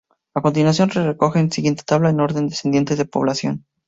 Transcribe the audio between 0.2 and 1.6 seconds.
A continuación se recogen en la